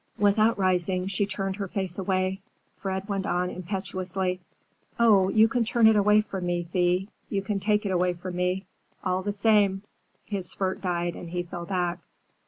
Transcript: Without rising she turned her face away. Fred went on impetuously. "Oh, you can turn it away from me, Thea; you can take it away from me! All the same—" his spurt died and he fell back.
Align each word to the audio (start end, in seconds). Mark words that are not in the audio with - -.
Without 0.17 0.57
rising 0.57 1.05
she 1.05 1.27
turned 1.27 1.57
her 1.57 1.67
face 1.67 1.99
away. 1.99 2.41
Fred 2.77 3.07
went 3.07 3.27
on 3.27 3.51
impetuously. 3.51 4.39
"Oh, 4.99 5.29
you 5.29 5.47
can 5.47 5.63
turn 5.63 5.85
it 5.85 5.95
away 5.95 6.21
from 6.21 6.47
me, 6.47 6.63
Thea; 6.63 7.05
you 7.29 7.43
can 7.43 7.59
take 7.59 7.85
it 7.85 7.91
away 7.91 8.13
from 8.13 8.35
me! 8.35 8.65
All 9.03 9.21
the 9.21 9.31
same—" 9.31 9.83
his 10.25 10.49
spurt 10.49 10.81
died 10.81 11.13
and 11.15 11.29
he 11.29 11.43
fell 11.43 11.67
back. 11.67 11.99